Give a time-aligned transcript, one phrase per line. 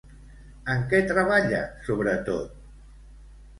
[0.75, 2.59] En què treballa sobretot?